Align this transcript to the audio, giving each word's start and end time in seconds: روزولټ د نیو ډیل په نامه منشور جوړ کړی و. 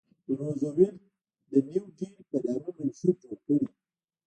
روزولټ 0.37 0.95
د 1.51 1.53
نیو 1.67 1.83
ډیل 1.97 2.13
په 2.29 2.37
نامه 2.45 2.71
منشور 2.77 3.13
جوړ 3.21 3.33
کړی 3.45 3.57
و. 3.67 3.71